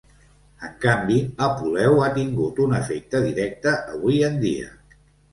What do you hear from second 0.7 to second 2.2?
canvi, Apuleu ha